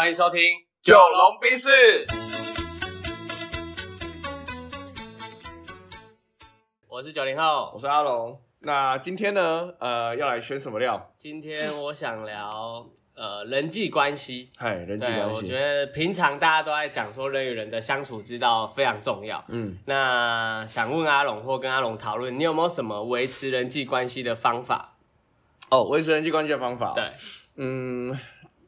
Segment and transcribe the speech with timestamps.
[0.00, 0.40] 欢迎收听
[0.80, 2.06] 《九龙冰室，
[6.88, 7.78] 我是九零后我。
[7.78, 8.40] 是阿龙。
[8.60, 11.12] 那今天呢，呃，要来选什么料？
[11.18, 14.50] 今天我想聊呃人际关系。
[14.56, 15.34] 嗨，人际对，关系。
[15.34, 19.44] 我觉得平常大家都在讲说人与人的相处之道非常重要。
[19.48, 24.96] 嗯，那想问阿龙或跟阿龙讨论，你有没有什么维持人际关系的方法？
[25.68, 27.12] 哦，维持人际关系的方法。，对，
[27.56, 28.18] 嗯，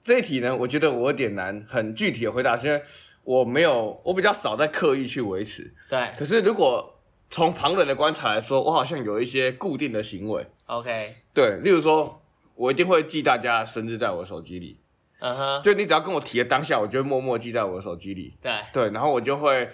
[0.03, 2.83] 这一题呢，我觉得我有点难，很具体的回答，是因为
[3.25, 5.73] 我没有，我比较少在刻意去维持。
[5.89, 7.01] 对可是如果
[7.31, 10.47] 从旁人的观察来说，我好像有一些固定的行为。
[10.67, 12.21] ，OK，对，例如说，
[12.55, 14.79] 我一定会记大家生日在我的手机里，
[15.21, 18.37] 嗯哼，就你只要跟我提的当下，我就会默默记在我的手机里。
[18.43, 19.69] 对，对，然后我就会，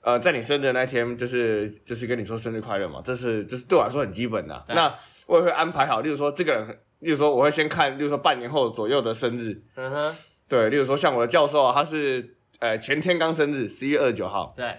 [0.00, 4.94] 呃，在你生日的那天，就是就是跟你说生日快乐嘛，这是就是对我来说很基本的啊、那
[5.26, 10.16] 我也会安排好，例如说这个人，例如说我会先看，例如说半年后左右的生日，嗯哼，
[10.48, 14.74] 对，例如说像我的教授啊，他是呃前天刚生日，十一月二十九号，对。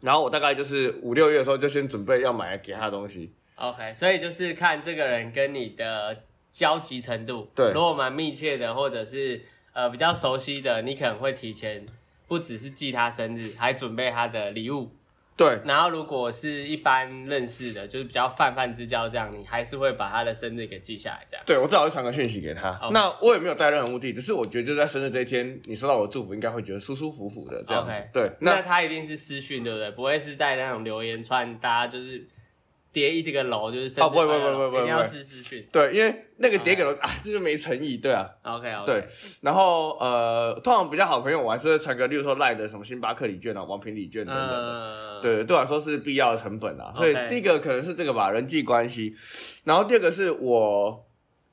[0.00, 6.14] 然后我大概就是五六月的时候就先准备要买给他的东西，，OK，所以就是看这个人跟你的
[6.52, 7.48] 交集程度。
[7.54, 7.72] 对。
[7.72, 9.40] 如果蛮密切的，或者是
[9.72, 11.86] 呃比较熟悉的，你可能会提前
[12.28, 14.90] 不只是记他生日，还准备他的礼物。
[15.36, 21.44] 对然后如果是一般认识的，就是比较泛泛之交这样，你还是会把他的生日给记下来，这样。
[21.44, 22.78] 对，我至少会传个讯息给他。
[22.92, 27.82] 那我也没有带任何目的，只是我觉得就在生日这一天，你收到我的祝福，应该会觉得舒舒服服的这样。
[27.82, 29.90] OK 对，那那他一定是私讯，对不对？
[29.90, 32.24] 不会是在那种留言串，大家就是
[32.94, 35.66] 叠一这个楼，就是哦不会不会不会不会一定要私私讯。
[35.72, 38.30] 对，因为那个叠给了啊，这就没诚意，对啊。
[38.44, 39.04] OK OK，对，
[39.40, 46.94] 然后呃，通常比较好的朋友，我还是会传个，例如说赖的什么星巴克礼券啊、王品礼券等等对，对我来说是必要的成本啊。
[46.96, 49.12] 所以第一个可能是这个吧，人际关系。
[49.64, 51.04] 然后第二个是我，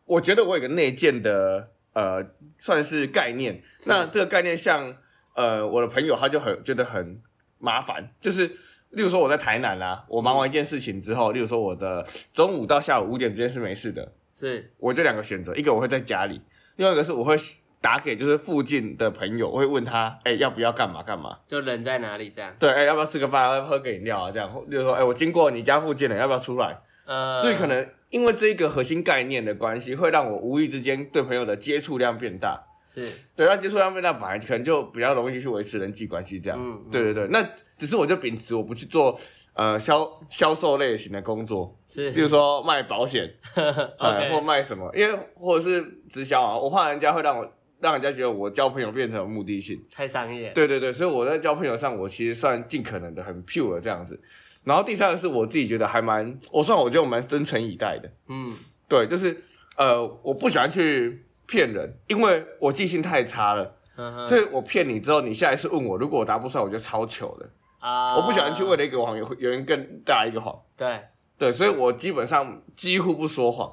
[0.06, 2.24] 我觉得我有个内建的呃，
[2.60, 3.64] 算是概念。
[3.86, 4.96] 那这个概念像
[5.34, 7.20] 呃，我的朋友他就很觉得很
[7.58, 8.52] 麻烦，就是
[8.92, 16.42] 例如说我在台南啊，我忙完一件事情之后，例如说我的中午到下午五点之间是没事的，是我这两个选择，一个我会在家里，
[16.76, 17.36] 另外一个是我会
[17.80, 21.38] 打给就是附近的朋友，我会问他，哎、要不要干嘛干嘛？
[21.48, 22.54] 就人在哪里这样。
[22.60, 23.44] 对，哎、要不要吃个饭？
[23.44, 24.32] 要不要喝个饮料啊？
[24.32, 26.78] 这样，或例如说，哎、我经过你家附近了，要不要出来？
[27.06, 32.62] 呃，所以可能因为这一个核心概念的关系，会让我无意之间对朋友的接触量变大。
[32.94, 36.40] 是对，那接触量变大，本来可能就比较容易去维持人际关系。
[36.40, 37.28] 这样，嗯嗯对对对。
[37.30, 37.42] 那
[37.78, 39.18] 只是我就秉持我不去做
[39.54, 43.34] 呃销销售类型的工作，是比如说卖保险，
[43.98, 49.82] 呃或卖什么，因为或者是直销啊，我怕人家会让我让人家觉得我交朋友变成有目的性。
[49.94, 50.52] 太商业。
[50.52, 54.20] 对对对，所以我在交朋友上，我其实算尽可能的很 pure 这样子。
[54.64, 58.12] 然后第三个是我自己觉得还蛮，我算我觉得我蛮真诚以待的。
[58.28, 58.54] 嗯，
[58.88, 59.36] 对，就是
[59.76, 67.50] 呃，我不喜欢去骗人，因为我记性太差了，嗯所以我骗你之后，你下一次问我，如果我答不出来，我就超糗的。
[67.80, 70.58] 啊，我不喜欢去为了一个谎有有人更大一个谎。
[70.78, 71.02] 对，
[71.38, 73.70] 对，所以我基本上几乎不说谎。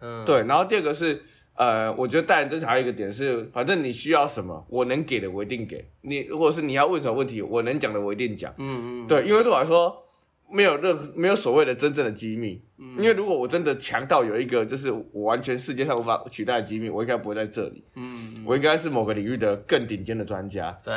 [0.00, 1.20] 嗯，对，然后第二个是，
[1.54, 8.50] 呃，我觉得待人真诚还有一个点是，反正你需要什么，我能给的我一定给你，如果是你要问什么问题，我能讲的我一定讲。
[8.56, 10.02] 嗯嗯，对，因为对我来说，
[10.50, 12.62] 没有任何没有所谓的真正的机密。
[12.78, 20.76] 嗯因为如果我真的强到有一个就是我完全世界上无法取代的机密，我应该不会在这里，嗯，嗯，我应该是某个领域的更顶尖的专家。
[20.84, 20.94] 对，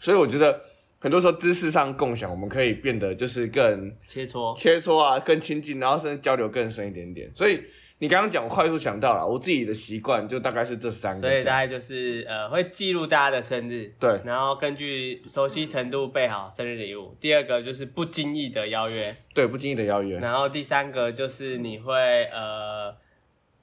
[0.00, 0.60] 所以我觉得
[0.98, 7.30] 很多时候知识上共享，我们可以变得就是更切磋，切磋啊，更亲近，然后甚至交流更深一点点。
[7.34, 7.62] 所以
[7.98, 11.20] 你刚刚讲，我快速想到了，我自己的习惯就大概是这三个。
[11.20, 17.16] 所以大概就是呃会记录大家的生日，对然后根据熟悉程度备好生日礼物。
[17.20, 20.18] 第二个就是不经意的邀约，对，不经意的邀约。
[20.18, 22.94] 然后第三个就是你会呃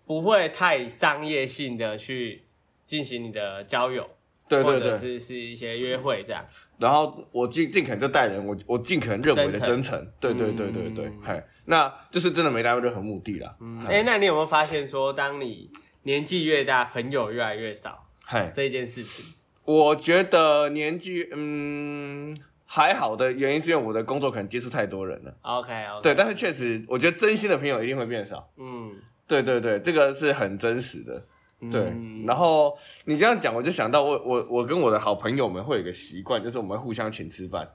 [0.07, 2.43] 不会太商业性的去
[2.87, 4.09] 进行你的交友，
[4.49, 6.45] 或者对或者，是是一些约会这样。
[6.81, 10.03] 然后我尽尽可能就待人，我我尽可能认为的真诚。
[10.19, 13.55] 对对对对对嗯，嗨、那就是真的没达到任何目的啦。
[13.61, 15.69] 嗯，哎、那你有没有发现说，当你
[16.01, 19.23] 年纪越大，朋友越来越少嗨，这一件事情？
[19.63, 22.35] 我觉得年纪嗯
[22.65, 25.31] 还好的原因是因为我的工作可能接触太多人了。
[25.43, 28.49] OK OK，对，但是确实，我觉得真心的朋友一定会变少。
[28.57, 28.95] 嗯，
[29.27, 31.23] 对对对，这个是很真实的。
[31.69, 32.75] 对，嗯然后
[33.05, 37.69] 你这样讲，我就想到我我我跟我的好朋友们会有一个习惯，就是我们会互相请吃饭，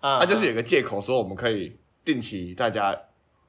[0.00, 2.96] 啊他、就是有个借口说我们可以定期大家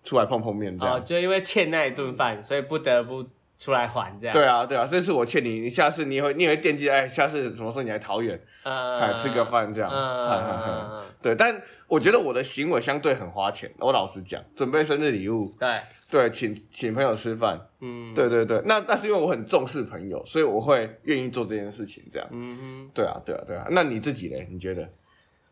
[0.04, 0.96] 出来碰碰面这样。
[0.96, 3.26] 哦，就因为欠那一顿饭，所以不得不
[3.60, 4.34] 出来还这样。
[4.34, 11.04] 对啊，对啊，这次我欠你，你下次你也会你也会惦记，哎，下次什么时候你来桃园，嗯，哎，吃个饭这样。
[11.22, 15.78] 对，但我觉得我的行为相对很花钱，我老实讲，准备生日礼物，对，
[16.10, 22.28] 对，请请朋友吃饭，嗯，对对对，那那是因为我很重视朋友，所以我会愿意做这件事情，这样。
[22.32, 22.90] 嗯哼。
[22.94, 23.68] 对啊，对啊，对啊。
[23.72, 24.48] 那你自己嘞？
[24.50, 24.90] 你觉得？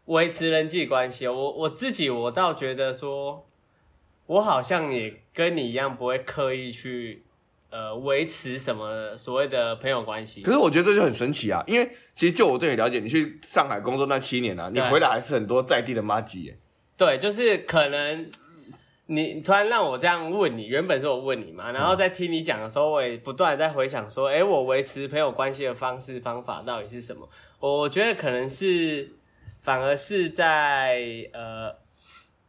[0.05, 3.45] 维持人际关系，我我自己我倒觉得说，
[4.27, 7.25] 我好像也跟你一样，不会刻意去
[7.69, 10.51] 呃维持什么所谓的朋友关系可。
[10.51, 16.57] 是我觉得这就很神奇啊，因为其实就我对你了解，你去上海工作那七年啊，你回来还是很多在地的妈吉耶。
[16.95, 18.29] 对，就是可能
[19.07, 27.27] 你你突然让我这样问你，原本是我问你嘛，然后在听你讲的时候，我也不断在回想说，哎，我维持朋友关系的方式方法到底是什么？
[27.59, 29.11] 我觉得可能是
[29.59, 31.86] 反而是在呃。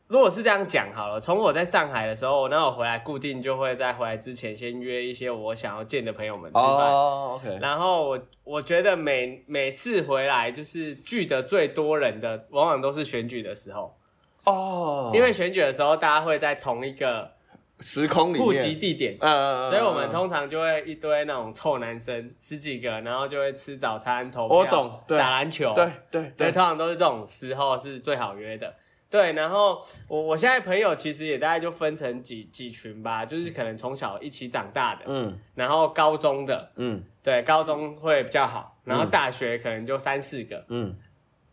[0.09, 6.65] 如果是这样讲好了，从我在上海的时候，那我回来固定就会在回来之前先约一些我想要见的朋友们吃饭。
[6.65, 13.95] 哦，OK，然后我我觉得每每次回来就是聚的最多人的，往往都是选举的时候，
[14.45, 17.31] 哦，因为选举的时候大家会在同一个
[17.81, 25.19] 时空里面，户籍地点，呃，所以我们通常就会一堆那种臭男生十几个，然后就会吃早餐、投票、我懂对。
[25.19, 28.75] 打篮球，对对对，对通常都是这种时候是最好约的。
[29.11, 40.95] 对，然后我我现在朋友其实也大概就分成几几群吧，就是可能从小一起长大的，嗯然后高中的，嗯对，高中会比较好，然后大学可能就三四个，嗯，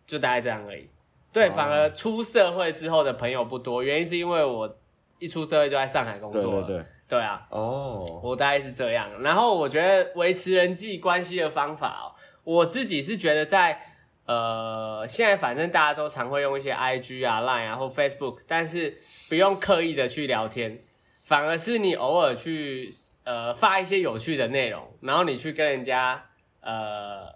[0.06, 0.90] 就大概这样而已。
[1.32, 4.78] 对，哦反而出社会之后的朋友不多，原因是因为我
[5.20, 6.62] 一出社会就在上海工作了。
[6.64, 9.10] 对对对，对啊，哦，我大概是这样。
[9.22, 12.06] 然后我觉得维持人际关系的方法哦，
[12.44, 13.95] 我自己是觉得在
[14.26, 18.98] 呃现在反正大家都常会用一些 IG 啊、Line 啊或 Facebook，但是
[19.30, 20.84] 不用刻意的去聊天，
[21.22, 22.90] 反而是你偶尔去
[23.24, 26.26] 呃发一些有趣的内容，然后你去跟人家
[26.62, 27.34] 呃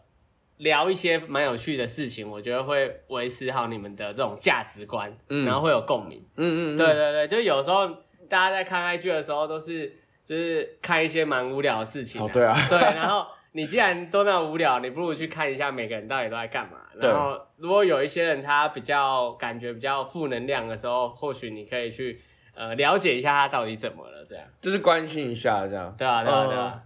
[0.58, 6.20] 聊一些蛮有趣的事情，我觉得会维持好你们的这种价值观，嗯然后会有共鸣。
[6.38, 7.88] 嗯嗯，嗯对，对对，就有时候
[8.28, 9.96] 大家在看 IG 的时候，都是
[10.26, 16.79] 就是看一些蛮无聊的事情、哦对啊对，然后你既然都那么无聊，你不如去看一下每个人到底都在干嘛。
[17.00, 22.20] 对然后如果有一些人他比较感觉比较负能量的时候，或许你可以去
[22.56, 24.44] 呃了解一下他到底怎么了，这样。
[24.62, 25.96] 就是关心一下这样。
[25.98, 26.82] 对啊，对啊，对啊。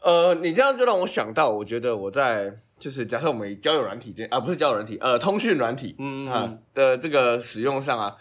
[0.00, 8.16] 呃，你这样就让我想到，我觉得我在就是假设我们交友软体这啊，不是交友软体，呃，通讯软体啊嗯嗯，的这个使用上啊，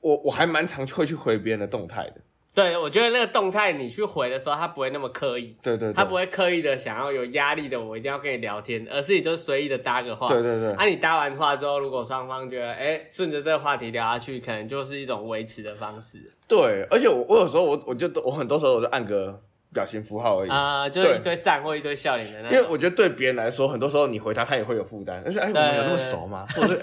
[0.00, 2.20] 我我还蛮常会去回别人的动态的。
[2.54, 5.56] 对，我觉得那个动态你去回的时候，他不会那么刻意。
[5.60, 10.28] 对对对，他不会刻意的想要有压力的，我一定要跟你聊天，而是你就随意的搭个话。
[10.28, 16.30] 对对对啊，你搭完话之后，如果双方觉得，哎，顺着这个话题聊下去，可能就是一种维持的方式。
[16.46, 19.40] 对，而且我我有时候我我就我很多时候我就按个
[19.74, 20.50] 表情符号而已。
[20.50, 22.56] 啊、就是一堆赞或一堆笑脸的那种。
[22.56, 25.20] 因为我觉得对别人来说，很多时候你回他，他也会有负担。
[25.22, 26.46] 但是哎，我们有那么熟吗？
[26.54, 26.74] 或者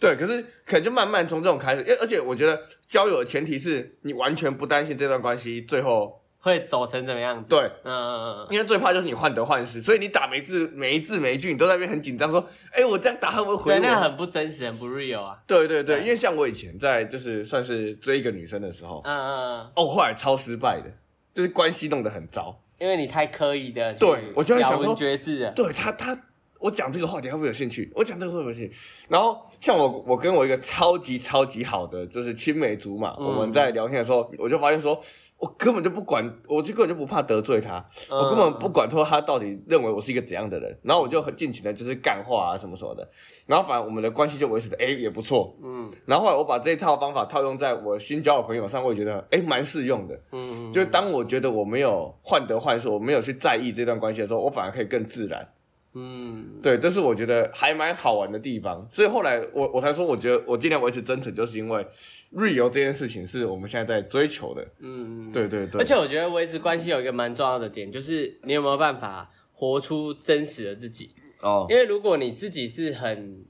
[0.00, 7.48] 对，可是可能就慢慢从这种开始，因为而且我觉得交友的前提是你完全不担心这段关系最后会走成怎么样子？
[7.48, 13.78] 对，嗯嗯嗯因为最怕就是你患得患失，所以你打每字每一字每一句，你都在那边很紧张，说，哎，我这样打会不会回我？
[13.80, 15.38] 那很不真实，很不 real 啊。
[15.46, 20.90] 对对对，对因为像我以前在就是算是追一个女生的时候，嗯嗯嗯，哦，后来超失败的，
[21.34, 22.62] 就是关系弄得很糟。
[22.78, 25.50] 因为你太刻意的，对我就会想说咬文嚼字了。
[25.52, 26.18] 对他他。
[26.64, 27.92] 我讲这个话题，他会不会有兴趣？
[27.94, 28.74] 我讲这个会不会有兴趣？
[29.10, 34.98] 然后像我，我跟我一个超级超级好的就是青梅竹马，嗯我们在聊天的时候，我就发现说，
[35.36, 43.06] 我根本就不管，我就根本就不怕得罪他，嗯我根本不管说他到底认为我是一个怎样的人，然后我就很尽情的就是干话啊什么什么的，
[43.46, 50.14] 然后反正我们的关系就维持的哎也不错，嗯然后后来我把这一套方法套用在我新交的朋友上，我也觉得哎蛮适用的。
[50.32, 55.46] 嗯嗯，就是当我觉得我没有患得患失，我没有去在意这段关系的时候，我反而可以更自然。
[55.94, 58.86] 嗯对，这是我觉得还蛮好玩的地方。
[58.90, 61.86] 所以后来我我才说，我觉得我尽量维持真诚，就是因为
[62.32, 64.62] real 这件事情是我们现在在追求的。
[64.80, 71.10] 嗯嗯，对对对，而且我觉得维持关系有一个蛮重要的点，就是你有没有办法活出真实的自己。
[71.40, 73.44] 哦，因为如果你自己是很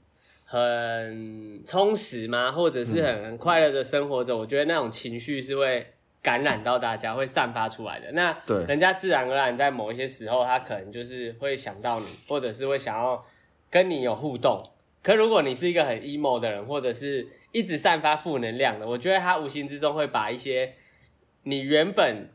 [0.45, 5.85] 很充实嘛，或者是很很快乐的生活着，我觉得那种情绪是会
[6.25, 8.11] 感染到大家，会散发出来的。
[8.13, 13.23] 那对人家自然而然在某一些时候，他可能就是会想到你，或者是会想要
[13.69, 14.59] 跟你有互动。
[15.03, 20.73] 可如果你是一个很 emo 的人，或者是一直散发负能量的，我觉得他无形之中会把一些
[21.43, 22.31] 你原本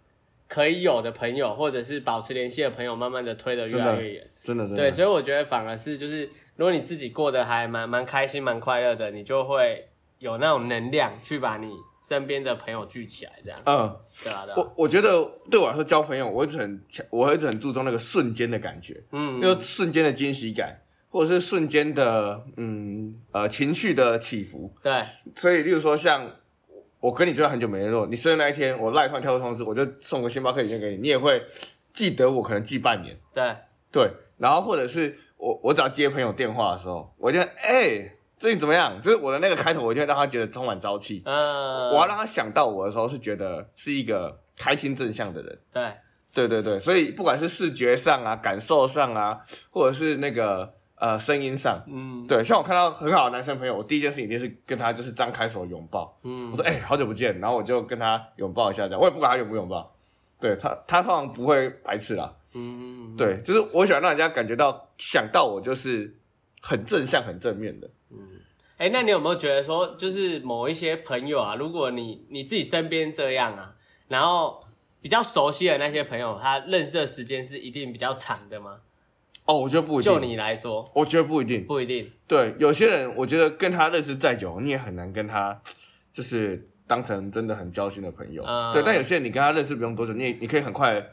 [0.47, 4.27] 可以有的朋友，或者是保持联系的朋友，慢慢的推得越来越远。
[4.45, 9.89] 真的真的对，所以我觉得反而是就是，如果你自己过得还蛮蛮开心、蛮快乐的，你就会
[10.21, 20.81] 有那种能量去把你身边的朋友聚起来，这样，嗯，对啊，对啊，我我觉得对我来说交朋友，我一直很强，我一直很注重那个瞬间的感觉，嗯，那个瞬间的惊喜感，
[21.11, 24.73] 或者是瞬间的嗯呃情绪的起伏。
[24.83, 25.03] 对，
[25.37, 26.31] 所以，例如说像
[27.01, 31.43] 我跟你就算很久没联络，你生日那一天，我赖突然跳出通知，我就送个星巴克礼券给你，你也会
[31.93, 33.19] 记得我，可能记半年。
[33.33, 33.57] 对，
[33.91, 38.13] 对，然后或者是我我只要接朋友电话的时候，我就哎、最
[38.49, 39.01] 近怎么样？
[39.03, 41.21] 就是我的那个开头，我就会让他觉得充满朝气。
[41.25, 45.59] 嗯，我要让他想到我的时候，是觉得是一个开心正向的人。
[45.73, 45.93] 对，
[46.33, 56.19] 对对对，所以不管是视觉上啊、感受上啊，或者是那个呃声音上，嗯，对，像我看到很好的男生朋友，我第一件事情一定是跟他就是张开手拥抱。
[56.23, 59.93] 嗯我，说哎、好久不见，然后我就跟他拥抱一下，这样我也不管他拥不拥抱。
[60.41, 62.33] 对他，他通常不会排斥啦。
[62.55, 66.17] 嗯，对，就是我喜欢让人家感觉到想到我就是
[66.61, 67.91] 很正向、很正面的。
[68.11, 68.19] 嗯
[68.77, 73.75] 哎、那你有没有觉得说，就是某一些朋友啊，如果你你自己身边这样啊，
[74.09, 74.59] 然后
[75.03, 78.79] 比较熟悉的那些朋友，他认识的时间是一定比较长的吗？
[79.45, 80.13] 哦，我觉得不一定。
[80.13, 81.67] 就你来说，我觉得不一定。
[81.67, 82.11] 不一定。
[82.27, 85.61] 对，有些人我觉得跟他认识再久，你也很难跟他
[86.13, 88.43] 就是当成真的很交心的朋友。
[88.47, 91.07] 嗯对，但有些人你跟他认识不用多久，你你可以很快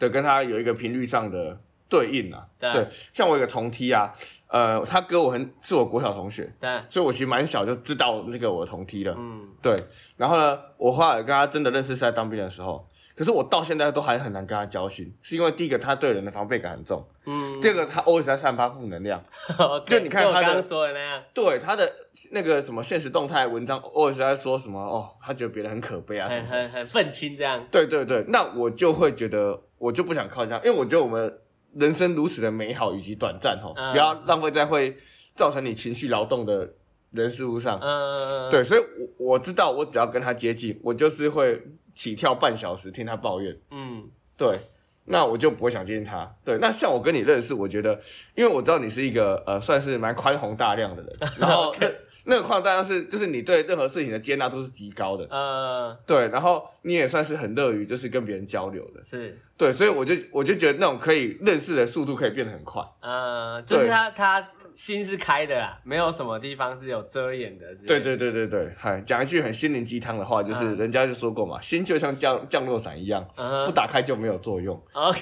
[0.00, 1.60] 的跟他有一个频率上的
[1.98, 2.46] 对应啊。
[2.58, 4.10] 对像我有个同梯啊，
[4.48, 9.14] 呃，他哥我很是我国小同学，对，所以我其实蛮小就知道那个我的同梯了。
[9.18, 9.76] 嗯，对，
[10.16, 19.22] 然后呢，我后来跟他真的认识是在当兵的时候，可是我到现在都还很难跟他交心，是因为第一个他对人的防备感很重，嗯，第二个他 always 在散发负能量。
[19.86, 21.92] 就你看他刚刚说的那样，对他的
[22.30, 26.30] 那个什么现实动态文章，偶尔是在说什么哦，他觉得别人很可悲啊。
[26.30, 27.62] 很很很愤青这样。
[27.70, 31.38] 对对对，那我就会觉得我就不想靠近他，因为我觉得我们
[31.76, 34.96] 人生如此的美好以及短暂哦，嗯不要浪费在会
[35.34, 36.72] 造成你情绪劳动的
[37.10, 37.78] 人事物上。
[37.80, 38.80] 嗯，对，所以
[39.18, 41.62] 我我知道，我只要跟他接近，我就是会
[41.94, 43.56] 起跳半小时听他抱怨。
[43.70, 44.56] 嗯，对，
[45.06, 46.30] 那我就不会想接近他。
[46.44, 47.98] 对，那像我跟你认识，我觉得，
[48.34, 51.86] 因为我知道你是一个呃，算是蛮宽宏大量的人， 然后那
[52.26, 62.82] 那个宽宏大量是就是你对任何事情的接纳度是极高的，嗯，对，然后你也算是很乐于就是跟别人交流的，是，对，所以我就我就觉得那种可以认识的速度可以变得很快。
[63.00, 67.74] 嗯，就是对他他心是开的啦，没有什么地方是有遮掩的。
[67.86, 74.76] 对，对对对对，嗨，讲一句很心灵鸡汤的话，就是嗯人家就说过嘛，心就像降降落伞一样，嗯不打开就没有作用。
[74.92, 75.20] ，OK，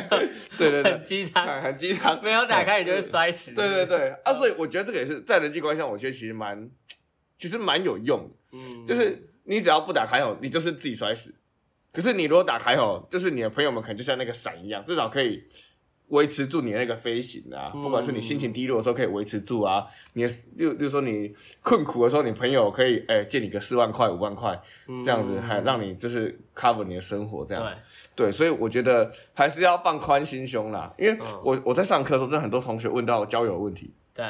[0.58, 3.54] 对对对很，鸡汤，很很鸡汤，没有打开你就会摔死。
[3.54, 6.70] 对对，对啊，所以我觉得这个也是在人际关系上，我觉得其实蛮，
[7.38, 8.30] 其实蛮有用的。
[8.52, 11.34] 嗯，就是你只要不打开吼，你就是自己摔死。
[11.92, 15.42] 可是你如果打开吼，就是你的朋友们可能就像那个伞一样，至少可以
[16.10, 17.72] 维持住你的那个飞行啊。
[17.74, 17.82] 嗯。
[17.82, 25.02] 不管是你心情低落的时候可以维持住啊，你的，例如例如说你困苦的时候，你朋友可以哎、借你个四万块五万块嗯。
[25.02, 27.64] 这样子，还让你就是 cover 你的生活这样。
[28.14, 31.40] 对，对，所以我觉得还是要放宽心胸啦，因为嗯。
[31.42, 34.26] 我我在上课的时候，真的很多同学问到交友问题，对，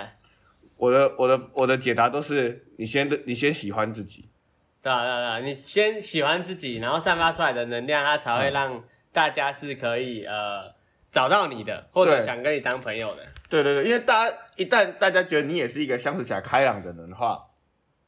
[0.78, 4.28] 我的我的我的解答都是你先你先喜欢自己，
[4.82, 8.82] 对啊对啊对啊，你先喜欢自己，然后散发出来的能量，它才会让
[9.12, 10.72] 大家是可以呃
[11.10, 13.26] 找到你的，或者想跟你当朋友的。
[13.48, 17.40] 对对对，因为大家一旦大家觉得你也是一个相处起来开朗的人的话，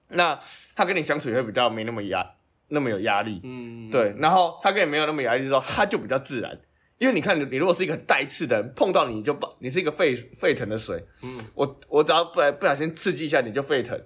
[0.09, 0.39] 那
[0.77, 2.25] 他跟你相处也会比较没那么压
[2.69, 6.59] 那么有压力，嗯，对，然后他跟你没有那么有压力之后，他就比较自然。
[6.99, 14.01] 因为你看，你你如果是一个很带刺的人，碰到你就把你是一个沸沸腾的水，嗯，我我只要不不小心刺激一下你就沸腾，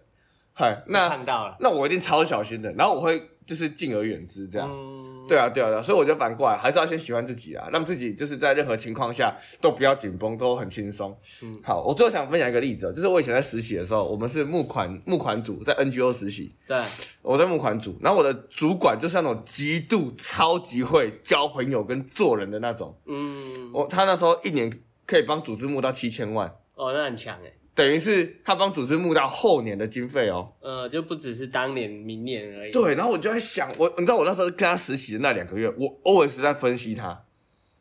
[0.54, 4.68] 嗨，那看到了，那我一定超小心的，然后我会就是敬而远之这样。
[4.70, 11.16] 嗯，对啊，对啊，对啊，所以我就反过来，还是要先喜欢自己啊，让自己就是在任何情况下都不要紧绷，都很轻松。
[11.42, 11.60] 嗯。
[11.62, 16.82] 好，我最后想分享一个例子哦，就是我以前在实习的时候，我们是募款募款组，在 NGO 实习，对，
[17.22, 24.72] 我在募款组，然后我的主管就是那种极度超级会交朋友跟做人的那种，嗯，我他那时候一年
[25.06, 30.50] 可以帮组织募到七千万，哦，那很强哎，等于是他帮组织募到后年的经费哦。
[30.60, 32.72] 呃，就不只是当年、明年而已。
[32.72, 37.26] 对，然后我就在想，我你知道我那时候跟他实习的那两个月，我 always 在分析他，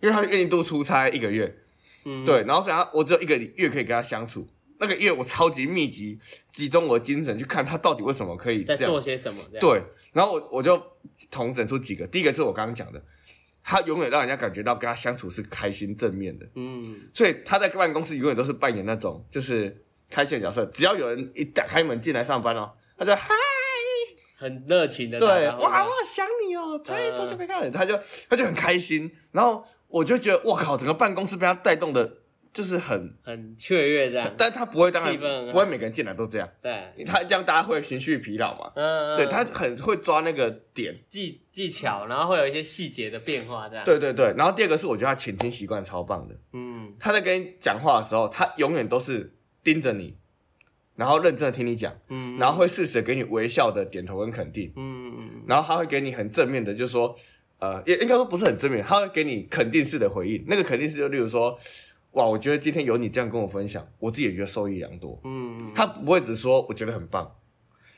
[0.02, 1.56] 因为他愿意多出差一个月，
[2.04, 4.46] 嗯，对，然后所以他我只有一个月可以跟他相处，
[4.80, 6.20] 那个月我超级密集
[6.52, 9.42] 集中我的精神去看他到底为什么可以这样在做，些什么？
[9.62, 10.82] 对，然后我我就
[11.32, 13.02] 统整出几个，第一个就是我刚刚讲的，
[13.64, 23.34] 他永远让人家感觉到跟他相处是开心正面的，嗯，所以他在办公室永远都是扮演那种就是开心的角色，只要有人一打开门进来上班哦，他就嗨。
[24.38, 27.98] 很热情的，对，哇，我想你哦，才多久没看到你，他就
[28.30, 32.18] 他就很开心，然后我就觉得，我靠，整个办公室被他带动的
[32.52, 34.30] 就是很，很雀跃这样。
[34.38, 35.18] 但他不会，当然
[35.52, 38.74] 不会每个人进来都这样，对，他这样大家会情绪疲劳嘛。
[38.76, 44.34] 嗯，对他很会抓那个点，技技巧，然后会有一些细节的变化这样。，对对对。
[44.38, 46.94] 然后第二个是我觉得他倾听习惯超棒的，嗯。
[47.00, 49.35] 他在跟你讲话的时候，他永远都是
[49.66, 50.16] 盯着你，
[50.96, 57.14] 然后认真的听你讲，嗯，然后会适时地给你微笑的点头跟肯定，嗯嗯然后他会给你很正面的，就是说，
[57.60, 60.46] 呃，也应该说不是很正面，他会给你肯定式的回应。
[60.48, 61.58] 那个肯定式就例如说，
[62.12, 65.20] 哇，我觉得今天有你这样跟我分享，我自己也觉得受益良多。
[65.24, 67.36] 嗯嗯，他不会只说我觉得很棒，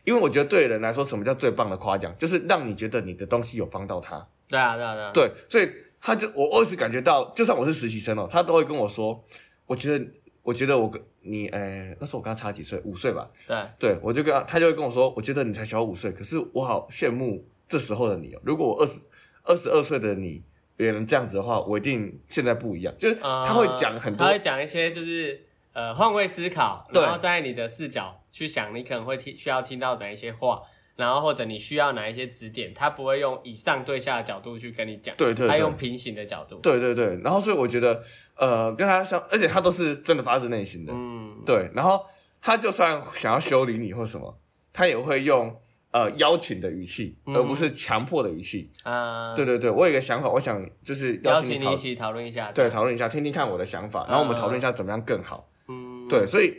[0.05, 4.27] 因为我觉得对人来说，什么叫最棒的夸奖，就是让你觉得你的东西有帮到他。
[4.47, 5.69] 对啊对啊对啊，对，所以
[5.99, 9.21] 他就我我一直感觉到，就算我是实习生哦，他都会跟我说，
[9.65, 10.05] 我觉得
[10.47, 13.29] 我觉得我跟你，呃，那时候我跟他差几岁，五岁吧。
[13.45, 18.39] 对，对，我就跟他，他就会跟我说，我觉得你才小我五岁，可是我好羡慕这时候的你哦。
[18.45, 19.01] 如果我二十
[19.43, 20.41] 二十二岁的你
[20.77, 22.95] 也能这样子的话，我一定现在不一样。
[22.97, 25.37] 就是呃他会讲很多他会讲一些就是
[25.73, 30.61] 呃换位思考，然后在你的视角去想，你可能会听需要听到的一些话，
[30.97, 35.47] 然后或者你需要哪一些指点，他不会用以上对下的角度去跟你讲，对对对。
[35.47, 38.01] 他用平行的角度，对对对，然后所以我觉得，
[38.35, 41.71] 呃，跟他相，而且他都是真的发自内心的，嗯，对。
[41.73, 42.03] 然后
[42.41, 44.37] 他就算想要修理你或什么，
[44.73, 45.55] 他也会用
[45.91, 48.71] 呃邀请的语气，嗯而不是强迫的语气。
[48.83, 55.47] 啊，对对对，我有一个想法，我想就是邀请你讨请你一起讨论一下，对讨论一下，听听看我的想法，然后我们讨论一下怎么样更好。
[55.67, 56.57] 嗯，对，所以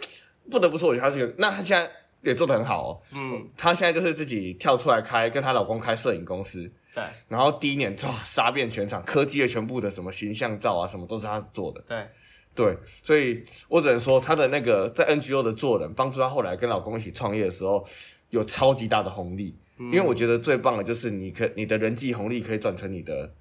[0.51, 1.91] 不得不说，我觉得他是一个，那他现在
[2.23, 3.01] 也做得很好哦。
[3.15, 11.83] 嗯，她现在就是自己跳出来开，跟她老公开摄影公司，对然后第一年哇杀遍全场，科技的全部的什么形象照啊，什么都是她做的。
[11.87, 12.07] 对，
[12.55, 17.87] 对，所以我只能说她的那个在 NGO 的做人，帮助她后来跟老公一起创业的时候，
[18.31, 19.57] 有超级大的红利。
[19.81, 23.33] 因为我觉得最棒的就是你可你的人际红利可以转成你的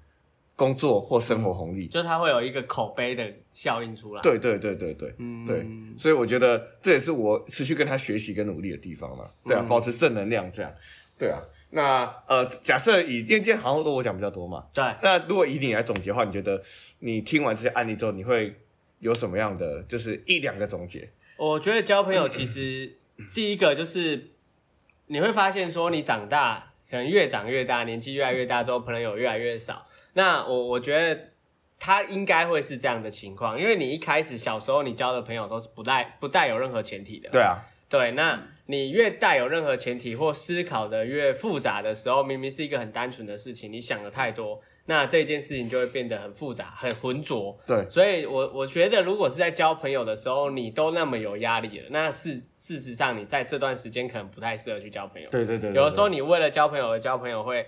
[0.58, 1.86] 工作或生活红利。
[1.86, 5.14] 就它会有一个口碑的效应出来，，对对对对对。
[5.18, 5.64] 嗯，对，
[5.96, 9.24] 所以我觉得这也是我持续跟他学习跟努力的地方嘛。
[9.46, 10.74] 对啊，嗯保持正能量这样。
[11.16, 16.60] 对啊，那呃，假设以因为今天好像都我讲比较多嘛，对，那如果以你来总结的话，你觉得
[16.98, 18.54] 你听完这些案例之后，你会
[18.98, 21.08] 有什么样的就是一两个总结？
[21.36, 22.96] 我觉得交朋友其实
[23.34, 24.30] 第一个就是
[25.06, 29.86] 你会发现说你长大，可能越长越大，年纪越来越大之后，朋友越来越少。
[30.14, 31.30] 那我我觉得
[31.78, 37.28] 他应该会是这样的情况，因为你一开始小时候你交的朋友都是不带不带有任何前提的。
[37.30, 47.56] 对啊，对，那你越带有任何前提或思考的越复杂的时候，明明是一个很单纯的事情，你想的太多，那这件事情就会变得很复杂、很浑浊。
[47.66, 55.30] 对所以我我觉得，如果是在交朋友的时候，你都那么有压力了，那事事实上你在这段时间可能不太适合去交朋友。
[55.30, 57.64] 对对对，有的时候你为了交朋友而交朋友，会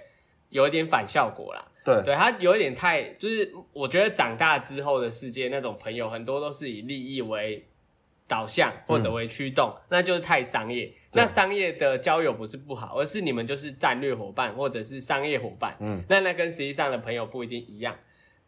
[0.50, 1.64] 有一点反效果啦。
[1.96, 7.66] 对对他有一点太，就是我觉得长大之后的世界，那种朋友很多都是以利益为
[8.26, 10.92] 导向或者为驱动，那就是太商业。
[11.12, 15.76] 那商业的交友不是不好，而是你们就是战略伙伴或者是商业伙伴。
[15.80, 17.96] 嗯，那那跟实际上的朋友不一定一样。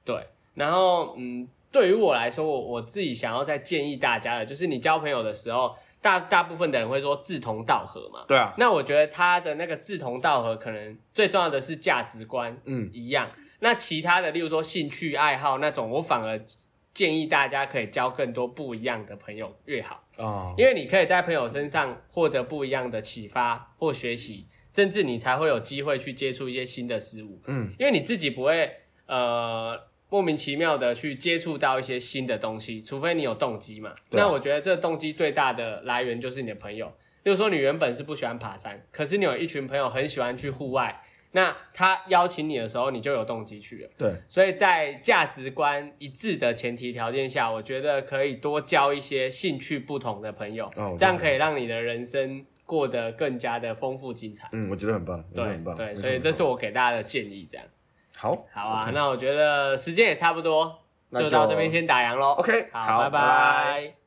[0.04, 0.16] 对，
[0.54, 8.24] 然后嗯，对于我来说，我我自己想要再建议大家的，就是你交朋友的时候，大大部分的人会说志同道合嘛。
[8.28, 13.30] 对啊，那我觉得他的那个志同道合，可能最重要的是价值观嗯，一样。
[13.60, 16.38] 那其他的，例如说兴趣爱好那种，我反而
[16.92, 27.40] 建议大家可以交更多不一样的朋友越好，哦，因为你可以在朋友身上获得不一样的启发或学习，甚至你才会有机会去接触一些新的事物。
[27.46, 28.70] 嗯，因为你自己不会
[29.06, 29.78] 呃
[30.12, 33.88] 莫名其妙的去接触到一些新的东西，除非你有动机嘛。
[33.88, 36.92] 啊那我觉得这动机最大的来源就是你的朋友。
[37.22, 43.90] 例如说，你原本是不喜欢爬山，可是你有一群朋友很喜欢去户外，那他邀请你的时候，你就有动机去了。
[43.96, 54.46] 对，所以在价值观一致的前提条件下，我觉得可以多交一些兴趣不同的朋友，哦这样可以让你的人生过得更加的丰富精彩。
[54.52, 57.66] 嗯，我觉得很棒，对很棒，对，所以这是我给大家的建议，这样。
[58.16, 60.80] 好，好啊那我觉得时间也差不多，
[61.12, 62.32] 就就到这边先打烊喽。
[62.38, 63.20] OK，好，好拜拜。
[63.20, 64.01] 拜拜